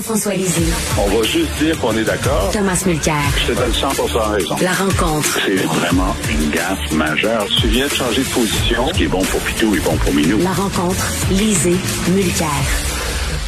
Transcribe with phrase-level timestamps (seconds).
[0.00, 0.62] Jean-François Lisée.
[0.96, 2.50] On va juste dire qu'on est d'accord.
[2.54, 3.16] Thomas Mulcair.
[3.36, 3.88] Je te donne 100
[4.30, 4.56] raison.
[4.62, 5.38] La rencontre.
[5.44, 7.44] C'est vraiment une gaffe majeure.
[7.60, 8.88] Tu viens de changer de position.
[8.88, 10.38] Ce qui est bon pour Pitou est bon pour Minou.
[10.38, 11.06] La rencontre.
[11.30, 11.76] Lisée.
[12.14, 12.48] Mulcair.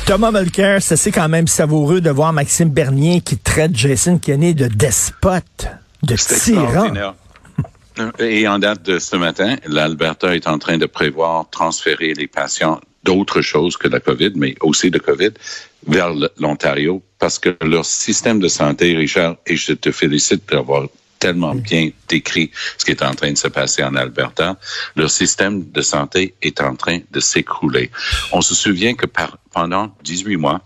[0.04, 4.52] Thomas Mulcair, ça c'est quand même savoureux de voir Maxime Bernier qui traite Jason Kenney
[4.52, 5.68] de despote,
[6.02, 7.14] de tyran.
[8.18, 12.78] Et en date de ce matin, l'Alberta est en train de prévoir transférer les patients
[13.02, 15.32] d'autres choses que la COVID, mais aussi de COVID,
[15.86, 20.86] vers l'Ontario, parce que leur système de santé, Richard, et je te félicite d'avoir
[21.18, 24.58] tellement bien décrit ce qui est en train de se passer en Alberta,
[24.96, 27.90] leur système de santé est en train de s'écrouler.
[28.32, 30.62] On se souvient que par, pendant 18 mois,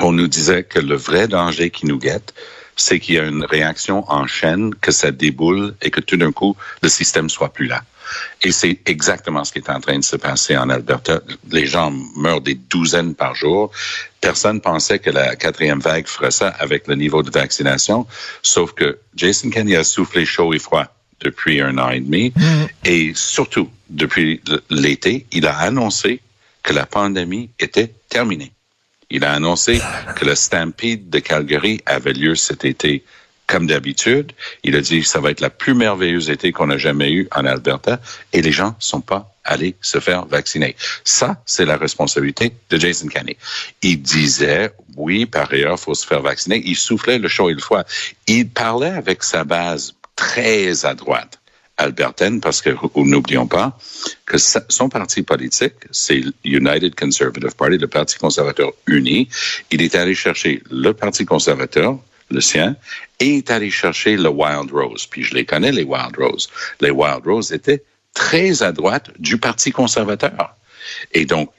[0.00, 2.34] on nous disait que le vrai danger qui nous guette,
[2.78, 6.32] c'est qu'il y a une réaction en chaîne, que ça déboule et que tout d'un
[6.32, 7.82] coup, le système soit plus là.
[8.42, 11.20] Et c'est exactement ce qui est en train de se passer en Alberta.
[11.50, 13.70] Les gens meurent des douzaines par jour.
[14.20, 18.06] Personne pensait que la quatrième vague ferait ça avec le niveau de vaccination,
[18.42, 20.86] sauf que Jason Kenney a soufflé chaud et froid
[21.20, 22.32] depuis un an et demi.
[22.34, 22.42] Mm.
[22.84, 24.40] Et surtout, depuis
[24.70, 26.20] l'été, il a annoncé
[26.62, 28.52] que la pandémie était terminée.
[29.10, 29.80] Il a annoncé
[30.16, 33.04] que le Stampede de Calgary avait lieu cet été
[33.46, 34.32] comme d'habitude.
[34.62, 37.28] Il a dit que ça va être la plus merveilleuse été qu'on a jamais eue
[37.34, 37.98] en Alberta
[38.34, 40.76] et les gens sont pas allés se faire vacciner.
[41.04, 43.38] Ça, c'est la responsabilité de Jason Kenney.
[43.80, 46.62] Il disait, oui, par ailleurs, faut se faire vacciner.
[46.66, 47.84] Il soufflait le chaud et le froid.
[48.26, 51.37] Il parlait avec sa base très à droite
[51.78, 53.78] albertaine, parce que n'oublions pas
[54.26, 59.28] que son parti politique, c'est United Conservative Party, le Parti conservateur uni.
[59.70, 61.98] Il est allé chercher le Parti conservateur,
[62.30, 62.76] le sien,
[63.20, 65.06] et est allé chercher le Wild Rose.
[65.06, 66.48] Puis je les connais, les Wild Rose.
[66.80, 70.56] Les Wild Rose étaient très à droite du Parti conservateur.
[71.12, 71.50] Et donc,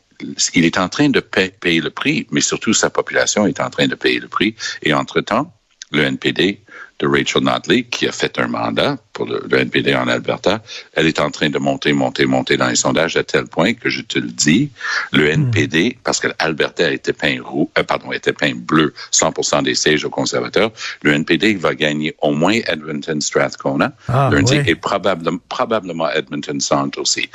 [0.54, 3.88] il est en train de payer le prix, mais surtout sa population est en train
[3.88, 4.54] de payer le prix.
[4.84, 5.54] Et entre-temps,
[5.92, 6.62] le NPD
[7.00, 10.62] de Rachel Notley, qui a fait un mandat pour le, NPD en Alberta,
[10.94, 13.90] elle est en train de monter, monter, monter dans les sondages à tel point que
[13.90, 14.70] je te le dis,
[15.12, 15.42] le hmm.
[15.42, 20.06] NPD, parce que l'Alberta était peint roux, euh, pardon, était peint bleu, 100% des sièges
[20.06, 20.72] aux conservateurs,
[21.04, 27.02] le NPD va gagner au moins Edmonton Strathcona ah, lundi et probablement, probablement Edmonton Centre
[27.02, 27.30] aussi.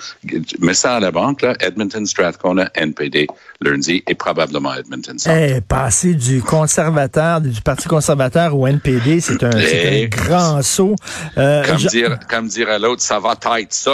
[0.60, 3.26] Mais ça à la banque, là, Edmonton Strathcona, NPD
[3.60, 5.36] lundi et probablement Edmonton Centre.
[5.36, 10.96] Eh, passer du conservateur, du Parti conservateur au NPD, c'est un, un, grand saut.
[11.36, 13.92] Euh, comme, dire, comme dire à l'autre, ça va être ça.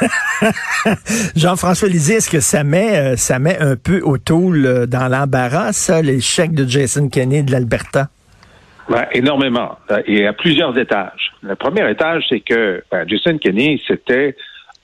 [1.36, 5.72] Jean-François Lisée, est-ce que ça met, euh, ça met un peu O'Toole euh, dans l'embarras,
[5.72, 8.08] ça, l'échec de Jason Kenney de l'Alberta?
[8.88, 9.78] Ben, énormément.
[10.06, 11.32] Et à plusieurs étages.
[11.42, 14.36] Le premier étage, c'est que ben, Jason Kenney, c'était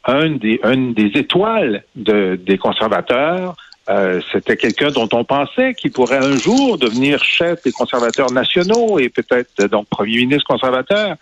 [0.05, 3.55] un des, une des étoiles de, des conservateurs.
[3.89, 8.99] Euh, c'était quelqu'un dont on pensait qu'il pourrait un jour devenir chef des conservateurs nationaux
[8.99, 11.17] et peut-être donc premier ministre conservateur.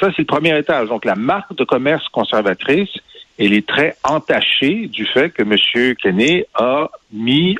[0.00, 0.88] Ça, c'est le premier étage.
[0.88, 2.90] Donc, la marque de commerce conservatrice,
[3.38, 5.94] elle est très entachée du fait que M.
[5.96, 7.56] Kenney a mis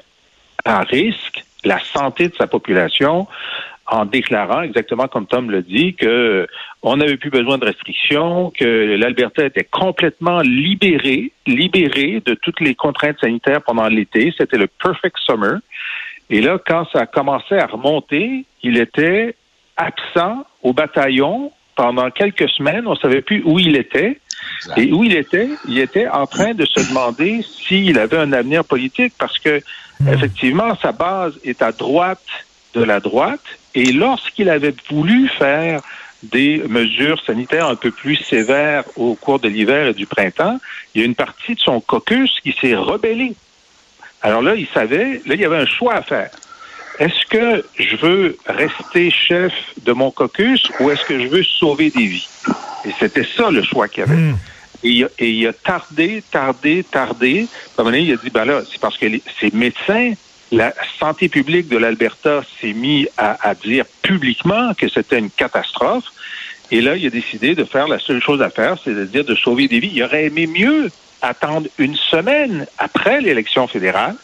[0.64, 3.26] à risque la santé de sa population
[3.90, 6.46] en déclarant, exactement comme Tom le dit, que
[6.82, 12.74] on n'avait plus besoin de restrictions, que l'Alberta était complètement libérée, libérée de toutes les
[12.74, 14.32] contraintes sanitaires pendant l'été.
[14.36, 15.60] C'était le perfect summer.
[16.30, 19.34] Et là, quand ça a commencé à remonter, il était
[19.76, 24.18] absent au bataillon pendant quelques semaines, on ne savait plus où il était.
[24.76, 28.64] Et où il était, il était en train de se demander s'il avait un avenir
[28.64, 29.60] politique parce que,
[30.00, 30.08] hmm.
[30.08, 32.26] effectivement, sa base est à droite
[32.74, 33.44] de la droite.
[33.76, 35.80] Et lorsqu'il avait voulu faire
[36.24, 40.58] des mesures sanitaires un peu plus sévères au cours de l'hiver et du printemps,
[40.94, 43.34] il y a une partie de son caucus qui s'est rebellée.
[44.22, 46.30] Alors là, il savait, là, il y avait un choix à faire
[46.98, 49.52] est-ce que je veux rester chef
[49.84, 52.28] de mon caucus ou est-ce que je veux sauver des vies?
[52.84, 54.16] Et c'était ça le choix qu'il y avait.
[54.16, 54.36] Hmm.
[54.82, 57.46] Et, il a tardé, tardé, tardé.
[57.76, 59.06] À un moment donné, il a dit, ben là, c'est parce que
[59.40, 60.12] ces médecins,
[60.50, 66.04] la santé publique de l'Alberta s'est mis à, dire publiquement que c'était une catastrophe.
[66.70, 69.68] Et là, il a décidé de faire la seule chose à faire, c'est-à-dire de sauver
[69.68, 69.90] des vies.
[69.94, 70.90] Il aurait aimé mieux
[71.22, 74.14] attendre une semaine après l'élection fédérale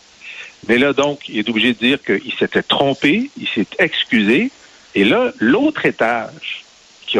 [0.69, 4.50] mais là, donc, il est obligé de dire qu'il s'était trompé, il s'est excusé.
[4.94, 6.64] Et là, l'autre étage,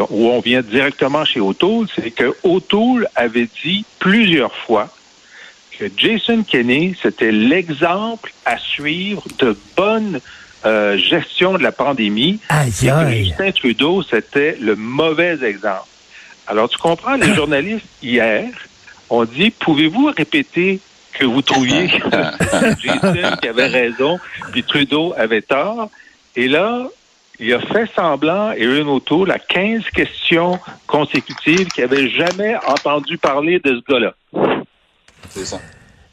[0.09, 4.89] où on vient directement chez O'Toole, c'est que O'Toole avait dit plusieurs fois
[5.77, 10.19] que Jason Kenney, c'était l'exemple à suivre de bonne
[10.65, 12.39] euh, gestion de la pandémie.
[12.49, 13.13] Aïe, Et que.
[13.13, 15.87] Justin Trudeau, c'était le mauvais exemple.
[16.47, 18.49] Alors, tu comprends, les journalistes, hier,
[19.09, 20.79] ont dit, pouvez-vous répéter
[21.17, 22.09] que vous trouviez que
[22.79, 24.19] Jason qui avait raison,
[24.51, 25.89] puis Trudeau avait tort?
[26.35, 26.87] Et là,
[27.39, 33.17] il a fait semblant, et Erin O'Toole, à 15 questions consécutives qu'il n'avait jamais entendu
[33.17, 34.13] parler de ce gars-là.
[35.29, 35.59] C'est ça.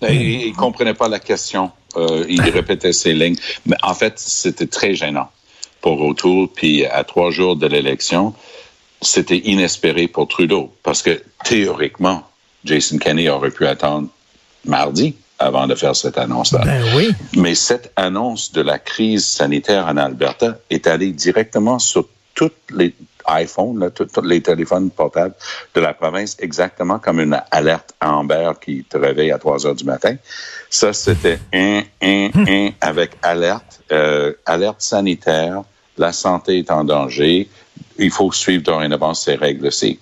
[0.08, 1.70] Il ne comprenait pas la question.
[1.96, 3.37] Euh, il répétait ses lignes.
[3.66, 5.31] Mais en fait, c'était très gênant
[5.81, 6.49] pour O'Toole.
[6.49, 8.34] Puis à trois jours de l'élection,
[9.00, 10.72] c'était inespéré pour Trudeau.
[10.82, 12.25] Parce que théoriquement,
[12.64, 14.08] Jason Kenney aurait pu attendre
[14.64, 16.61] mardi avant de faire cette annonce-là.
[16.64, 17.11] Ben oui.
[17.37, 22.94] Mais cette annonce de la crise sanitaire en Alberta est allée directement sur toutes les
[23.29, 25.35] iPhones, là, tous tous les téléphones portables
[25.75, 29.85] de la province, exactement comme une alerte Amber qui te réveille à 3 heures du
[29.85, 30.17] matin.
[30.70, 35.62] Ça, c'était un, un, un avec alerte, euh, alerte sanitaire,
[35.99, 37.49] la santé est en danger,
[37.99, 39.99] il faut suivre dorénavant ces règles-ci.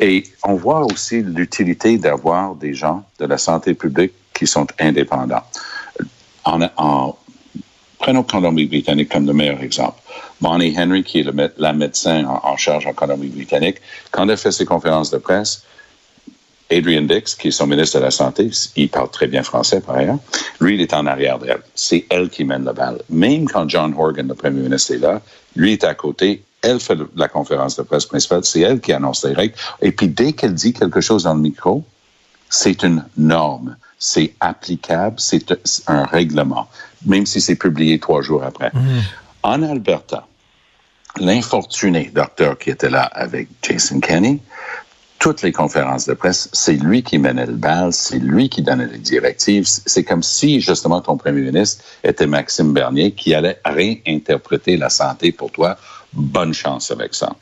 [0.00, 5.42] Et on voit aussi l'utilité d'avoir des gens de la santé publique qui sont indépendants.
[6.44, 7.16] En, en,
[7.98, 10.00] prenons Colombie-Britannique comme le meilleur exemple.
[10.40, 11.26] Bonnie Henry, qui est
[11.58, 13.76] la médecin en, en charge en Colombie-Britannique,
[14.10, 15.64] quand elle fait ses conférences de presse,
[16.70, 19.96] Adrian Dix, qui est son ministre de la Santé, il parle très bien français par
[19.96, 20.18] ailleurs,
[20.60, 21.62] lui, il est en arrière d'elle.
[21.74, 23.00] C'est elle qui mène la balle.
[23.10, 25.20] Même quand John Horgan, le premier ministre, est là,
[25.56, 28.92] lui est à côté, elle fait le- la conférence de presse principale, c'est elle qui
[28.92, 29.54] annonce les règles.
[29.80, 31.84] Et puis, dès qu'elle dit quelque chose dans le micro,
[32.50, 35.54] c'est une norme, c'est applicable, c'est
[35.86, 36.68] un règlement,
[37.06, 38.70] même si c'est publié trois jours après.
[39.42, 40.26] En Alberta,
[41.18, 44.40] l'infortuné docteur qui était là avec Jason Kenney,
[45.18, 48.86] toutes les conférences de presse, c'est lui qui menait le bal, c'est lui qui donnait
[48.86, 49.64] les directives.
[49.66, 55.32] C'est comme si, justement, ton premier ministre était Maxime Bernier qui allait réinterpréter la santé
[55.32, 55.78] pour toi.
[56.16, 57.34] Bonne chance avec ça.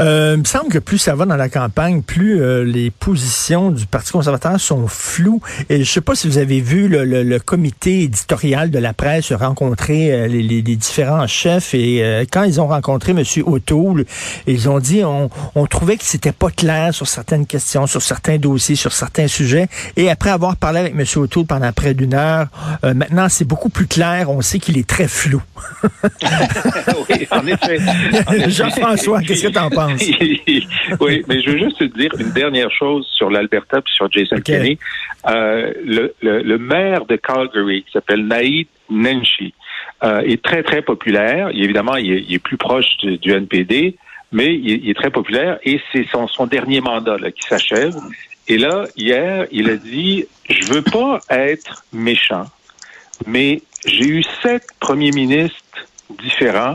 [0.00, 3.70] Euh, il me semble que plus ça va dans la campagne, plus euh, les positions
[3.70, 5.40] du Parti conservateur sont floues.
[5.68, 8.92] Et je sais pas si vous avez vu le, le- le comité éditorial de la
[8.94, 13.22] presse rencontrer euh, les, les- les différents chefs et euh, quand ils ont rencontré M.
[13.46, 14.06] O'Toole,
[14.46, 18.38] ils ont dit on, on trouvait que c'était pas clair sur certaines questions, sur certains
[18.38, 19.68] dossiers, sur certains sujets.
[19.96, 21.04] Et après avoir parlé avec M.
[21.16, 22.48] O'Toole pendant près d'une heure,
[22.84, 24.30] euh, maintenant c'est beaucoup plus clair.
[24.30, 25.40] On sait qu'il est très flou.
[27.08, 27.51] oui, en effet.
[27.62, 28.50] En effet.
[28.50, 30.00] Jean-François, qu'est-ce que t'en penses?
[31.00, 34.36] oui, mais je veux juste te dire une dernière chose sur l'Alberta et sur Jason
[34.36, 34.44] Ok.
[34.44, 34.78] Kenney.
[35.28, 39.54] Euh, le, le- le maire de Calgary, qui s'appelle Naïd Nenshi,
[40.04, 41.50] euh, est très, très populaire.
[41.52, 43.96] Il- évidemment, il est, il est plus proche du, du NPD,
[44.32, 47.42] mais il, est- il est très populaire et c'est son, son dernier mandat là, qui
[47.48, 47.94] s'achève.
[48.48, 52.46] Et là, hier, il a dit, je veux pas être méchant,
[53.26, 55.58] mais j'ai eu sept premiers ministres
[56.22, 56.72] différents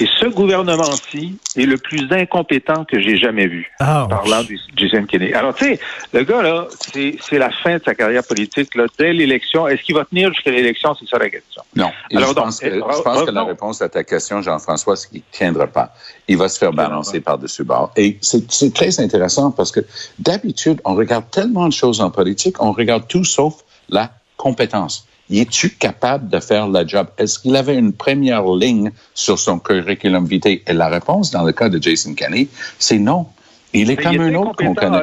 [0.00, 3.70] et ce gouvernement-ci est le plus incompétent que j'ai jamais vu.
[3.78, 5.32] Ah, Parlant de Jason Kenney.
[5.34, 5.80] Alors, tu sais,
[6.12, 8.74] le gars, là, c'est c'est la fin de sa carrière politique.
[8.74, 10.96] Là, dès l'élection, est-ce qu'il va tenir jusqu'à l'élection?
[10.98, 11.62] C'est ça la question.
[11.76, 11.90] Non.
[12.10, 14.42] Et Alors je donc, pense, que, eh, je pense que la réponse à ta question,
[14.42, 15.94] Jean-François, c'est qu'il ne tiendra pas.
[16.26, 17.92] Il va se faire balancer par-dessus bord.
[17.96, 19.80] Et c'est c'est très intéressant parce que
[20.18, 25.06] d'habitude, on regarde tellement de choses en politique, on regarde tout sauf la compétence.
[25.32, 27.06] Es-tu capable de faire le job?
[27.18, 30.60] Est-ce qu'il avait une première ligne sur son curriculum vitae?
[30.66, 33.26] Et la réponse, dans le cas de Jason Kenney, c'est non.
[33.72, 34.98] Il est Mais comme il un était autre qu'on connaît.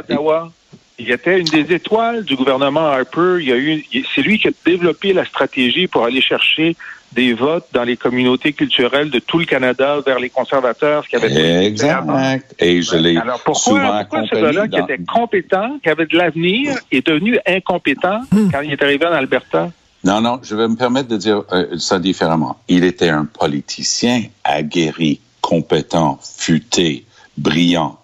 [0.99, 3.37] Il était une des étoiles du gouvernement Harper.
[3.39, 6.75] Il y a eu, il- c'est lui qui a développé la stratégie pour aller chercher
[7.11, 11.15] des votes dans les communautés culturelles de tout le Canada vers les conservateurs, ce qui
[11.15, 11.65] avait.
[11.65, 12.55] Exact.
[12.59, 16.77] Et je l'ai Alors pourquoi, pourquoi ce gars-là qui était compétent, qui avait de l'avenir,
[16.91, 19.71] est devenu incompétent quand il est arrivé en Alberta?
[20.03, 22.57] Non, non, je vais me permettre de dire euh, ça différemment.
[22.67, 27.05] Il était un politicien aguerri, compétent, futé,
[27.37, 28.00] brillant.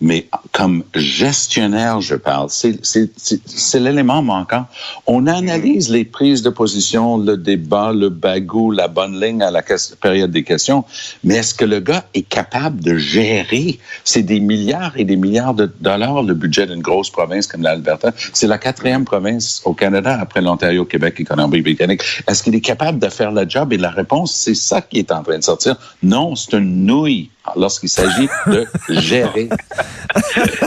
[0.00, 4.66] Mais comme gestionnaire, je parle, c'est- l'élément manquant.
[5.06, 9.62] On analyse les prises de position, le débat, le bagou, la bonne ligne à la
[10.00, 10.84] période des questions,
[11.24, 13.78] mais est-ce que le gars est capable de gérer?
[14.04, 18.12] C'est des milliards et des milliards de dollars le budget d'une grosse province comme l'Alberta.
[18.32, 22.02] C'est la quatrième province au Canada après l'Ontario, Québec et Colombie-Britannique.
[22.26, 23.72] Est-ce qu'il est capable de faire le job?
[23.72, 25.76] Et la réponse, c'est ça qui est en train de sortir.
[26.02, 29.48] Non, c'est une nouille lorsqu'il s'agit de gérer.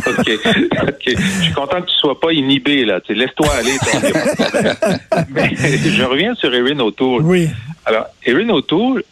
[0.07, 0.29] OK.
[0.83, 1.03] OK.
[1.05, 3.01] Je suis content que tu sois pas inhibé, là.
[3.01, 3.77] Tu sais, Laisse-toi aller.
[5.29, 7.23] Mais je reviens sur Erin O'Toole.
[7.23, 7.49] Oui.
[7.85, 9.03] Alors, Erin O'Toole,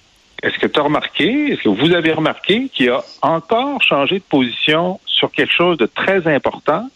[0.42, 4.24] est-ce que tu as remarqué, est-ce que vous avez remarqué qu'il a encore changé de
[4.24, 6.88] position sur quelque chose de très important?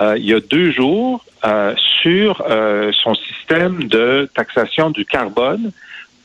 [0.00, 5.72] euh, il y a deux jours euh, sur euh, son système de taxation du carbone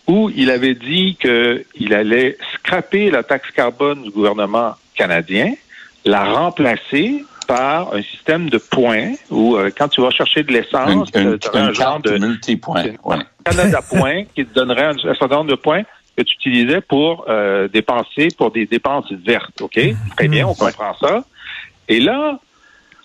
[0.08, 5.54] où il avait dit qu'il allait scraper la taxe carbone du gouvernement canadien,
[6.06, 11.10] la remplacer par un système de points où euh, quand tu vas chercher de l'essence,
[11.16, 12.86] une, tu aurais un genre de multipoint.
[13.04, 13.18] Ouais.
[13.44, 15.84] Canada points qui te donnerait un, un certain nombre de points
[16.18, 19.62] que tu utilisais pour euh, dépenser pour des dépenses vertes.
[19.62, 19.80] OK?
[20.18, 21.24] Très bien, on comprend ça.
[21.88, 22.40] Et là,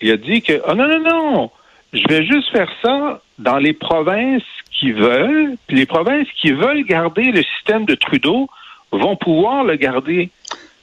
[0.01, 1.51] il a dit que oh non, non, non,
[1.93, 4.43] je vais juste faire ça dans les provinces
[4.81, 8.49] qui veulent, puis les provinces qui veulent garder le système de Trudeau
[8.91, 10.31] vont pouvoir le garder.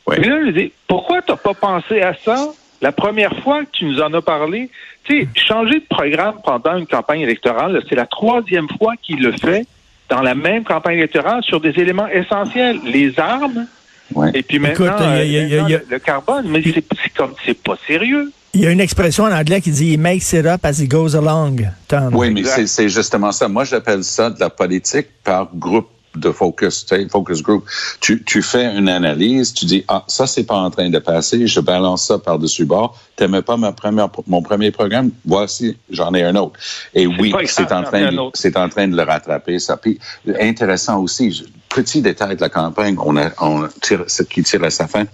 [0.07, 0.19] Ouais.
[0.21, 2.47] Et là, je dis, pourquoi t'as pas pensé à ça
[2.81, 4.71] la première fois que tu nous en as parlé?
[5.03, 9.33] Tu sais, changer de programme pendant une campagne électorale, c'est la troisième fois qu'il le
[9.33, 9.67] fait
[10.09, 13.67] dans la même campagne électorale sur des éléments essentiels, les armes,
[14.15, 14.31] Ouais.
[14.33, 15.73] et puis maintenant, Écoute, il y a- il y a- il y a- maintenant, il
[15.73, 16.47] y a- le, carbone.
[16.49, 18.31] Mais c'est comme, c'est pas sérieux.
[18.59, 20.89] Il y a une expression en anglais qui dit «He makes it up as he
[20.89, 22.13] goes along», Tom.
[22.13, 23.47] Oui, mais c'est- c'est justement ça.
[23.47, 25.87] Moi, j'appelle ça de la politique par groupe
[26.17, 27.65] de focus, tu sais, focus group.
[28.01, 31.47] Tu, tu fais une analyse, tu dis, ah, ça, c'est pas en train de passer,
[31.47, 32.99] je balance ça par-dessus bord.
[33.15, 35.11] T'aimais pas ma première, mon premier programme?
[35.25, 36.59] Voici, j'en ai un autre.
[36.95, 39.77] Et oui, c'est en train c'est en train de le rattraper, ça.
[39.77, 40.01] Puis,
[40.41, 41.45] intéressant aussi,
[41.79, 45.05] petit détail de la campagne, on tire, qui tire à sa fin.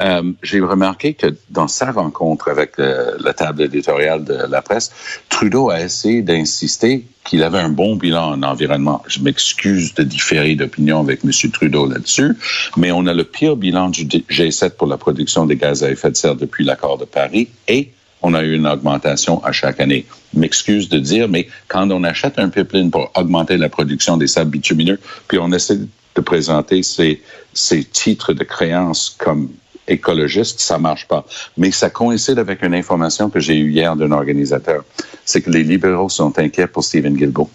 [0.00, 4.90] Euh, j'ai remarqué que dans sa rencontre avec euh, la table éditoriale de la presse,
[5.28, 9.04] Trudeau a essayé d'insister qu'il avait un bon bilan en environnement.
[9.06, 11.30] Je m'excuse de différer d'opinion avec M.
[11.52, 12.32] Trudeau là-dessus,
[12.76, 16.10] mais on a le pire bilan du G7 pour la production des gaz à effet
[16.10, 20.06] de serre depuis l'accord de Paris et on a eu une augmentation à chaque année.
[20.34, 24.50] M'excuse de dire, mais quand on achète un pipeline pour augmenter la production des sables
[24.50, 24.98] bitumineux,
[25.28, 25.88] puis on essaie de
[26.18, 29.50] présenter ces, ces titres de créances comme
[29.86, 31.24] écologistes, ça marche pas.
[31.56, 34.84] Mais ça coïncide avec une information que j'ai eue hier d'un organisateur.
[35.24, 37.50] C'est que les libéraux sont inquiets pour Stephen Guilbeault.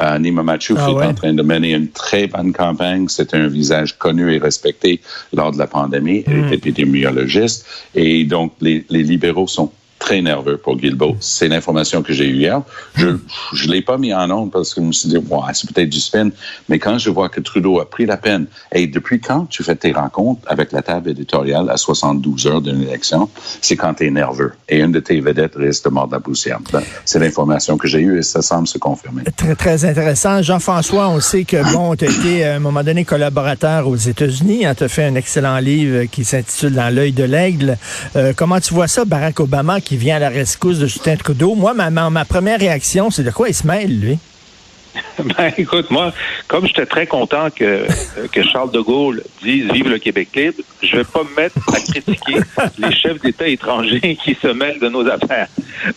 [0.00, 3.08] Euh, Nima Machouf Ah est en train de mener une très bonne campagne.
[3.08, 5.00] C'est un visage connu et respecté
[5.32, 6.24] lors de la pandémie.
[6.26, 7.66] Elle est épidémiologiste.
[7.94, 9.72] Et donc, les, les libéraux sont
[10.06, 11.16] très nerveux pour Guilbeault.
[11.18, 12.62] C'est l'information que j'ai eue hier.
[12.94, 13.08] Je
[13.52, 15.88] je l'ai pas mis en onde parce que je me suis dit, ouais, c'est peut-être
[15.88, 16.30] du spin.
[16.68, 19.74] Mais quand je vois que Trudeau a pris la peine, et depuis quand tu fais
[19.74, 23.28] tes rencontres avec la table éditoriale à 72 heures d'une élection,
[23.60, 24.52] c'est quand tu es nerveux.
[24.68, 26.60] Et une de tes vedettes risque de mordre la poussière.
[26.72, 29.24] Ben, C'est l'information que j'ai eue et ça semble se confirmer.
[29.36, 30.40] Très, très intéressant.
[30.40, 34.64] Jean-François, on sait que, bon, tu as été à un moment donné collaborateur aux États-Unis.
[34.78, 37.76] Tu as fait un excellent livre qui s'intitule Dans l'œil de l'aigle.
[38.14, 41.54] Euh, comment tu vois ça, Barack Obama, qui vient à la rescousse de Justin Trudeau?
[41.54, 44.18] Moi, ma, ma, première réaction, c'est de quoi il se mêle, lui?
[45.18, 46.12] Ben, écoute, moi,
[46.48, 47.86] comme j'étais très content que, euh,
[48.32, 51.80] que Charles de Gaulle dise Vive le Québec libre, je vais pas me mettre à
[51.80, 52.40] critiquer
[52.78, 55.48] les chefs d'État étrangers qui se mêlent de nos affaires.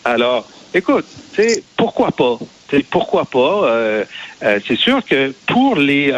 [0.03, 2.37] Alors, écoute, c'est pourquoi pas?
[2.89, 3.63] Pourquoi pas?
[3.63, 4.03] Euh,
[4.43, 6.13] euh, c'est sûr que pour les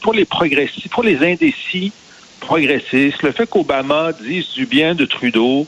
[0.00, 1.92] pour les progressistes, pour les indécis
[2.40, 5.66] progressistes, le fait qu'Obama dise du bien de Trudeau,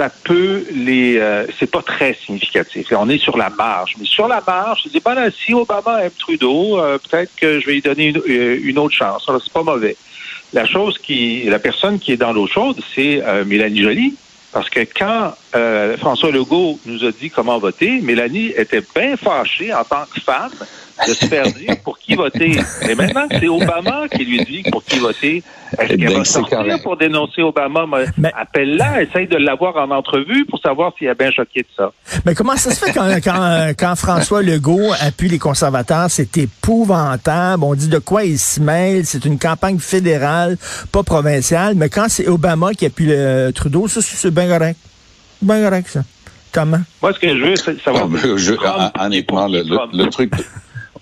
[0.00, 2.86] ça peut les euh, c'est pas très significatif.
[2.92, 6.10] On est sur la marge, mais sur la marge, je dis ben si Obama aime
[6.18, 8.22] Trudeau, euh, peut-être que je vais lui donner une,
[8.78, 9.28] euh, autre chance.
[9.44, 9.96] C'est pas mauvais.
[10.54, 14.14] La chose qui la personne qui est dans l'eau chaude, c'est Mélanie Joly.
[14.52, 15.34] Parce que quand
[15.98, 20.50] François Legault nous a dit comment voter, Mélanie était bien fâchée en tant que femme
[21.08, 22.58] de se faire dire pour qui voter.
[22.86, 26.24] Mais maintenant c'est Obama qui lui dit pour qui voter, est-ce Eh qu'elle bien, va
[26.24, 27.86] c'est sortir pour dénoncer Obama?
[28.18, 31.92] Mais Appelle-la, essaye de l'avoir en entrevue pour savoir s'il est bien choqué de ça.
[32.26, 36.10] Mais comment ça se fait quand, quand, euh, quand François Legault appuie les conservateurs?
[36.10, 37.62] C'est épouvantable.
[37.64, 39.06] On dit de quoi il se mêle.
[39.06, 40.56] C'est une campagne fédérale,
[40.92, 41.74] pas provinciale.
[41.76, 44.78] Mais quand c'est Obama qui appuie le Trudeau, ça, c'est bien correct.
[45.42, 46.00] Bien correct, ça.
[46.52, 46.80] Comment?
[47.00, 48.08] Moi, ce que je veux, c'est savoir.
[48.12, 49.90] Ah, je- Trump, honnêtement, le, le- Trump.
[49.94, 50.32] le truc,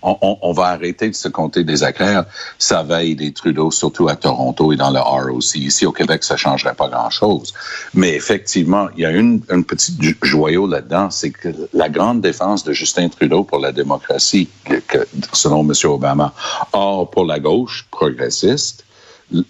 [0.03, 2.25] on, va arrêter de se compter des éclairs.
[2.59, 5.55] Ça veille des Trudeau, surtout à Toronto et dans le ROC.
[5.57, 7.53] Ici, au Québec, ça changerait pas grand-chose.
[7.95, 12.73] Mais effectivement, il y a une, petite joyau là-dedans, c'est que la grande défense de
[12.73, 15.73] Justin Trudeau pour la démocratie, que- selon M.
[15.85, 16.33] Obama,
[16.73, 18.85] or pour la gauche progressiste,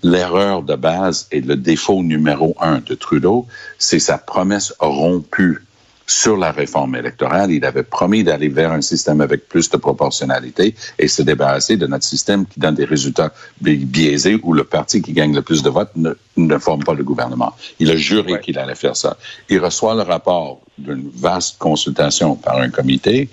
[0.03, 3.47] l'erreur de base et le défaut numéro un de Trudeau,
[3.79, 5.63] c'est sa promesse rompue
[6.09, 7.53] sur la réforme électorale.
[7.53, 11.87] Il avait promis d'aller vers un système avec plus de proportionnalité et se débarrasser de
[11.87, 15.63] notre système qui donne des résultats bi- biaisés où le parti qui gagne le plus
[15.63, 17.53] de votes ne, ne forme pas le gouvernement.
[17.79, 18.41] Il a juré Ouais.
[18.41, 19.17] qu'il allait faire ça.
[19.51, 23.29] Il reçoit le rapport d'une vaste consultation par un comité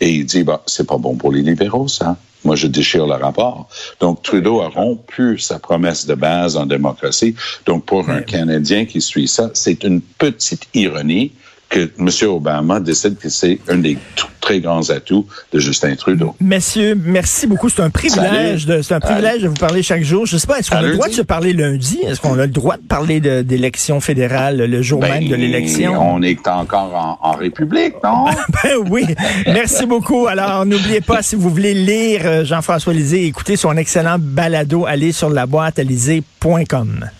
[0.00, 2.16] et il dit, bah, c'est pas bon pour les libéraux, ça.
[2.44, 3.68] Moi, je déchire le rapport.
[3.98, 7.34] Donc, Trudeau a rompu sa promesse de base en démocratie.
[7.64, 11.32] Donc, pour un Canadien qui suit ça, c'est une petite ironie
[11.68, 12.08] que M.
[12.28, 13.98] Obama décide que c'est un des
[14.40, 16.36] très grands atouts de Justin Trudeau.
[16.40, 17.68] Messieurs, merci beaucoup.
[17.68, 20.24] C'est un privilège, de, c'est un privilège de vous parler chaque jour.
[20.26, 21.98] Je sais pas, est-ce qu'on a le droit de se parler lundi?
[22.06, 26.00] Est-ce qu'on a le droit de parler d'élection fédérale le jour Ben, même de l'élection?
[26.00, 28.26] On est encore en, en République, non?
[28.62, 29.04] Ben oui.
[29.46, 30.28] Merci beaucoup.
[30.28, 35.12] Alors, n'oubliez pas, si vous voulez lire euh, Jean-François Lisée, écoutez son excellent balado, allez
[35.12, 37.10] sur la boîte à lisée.com.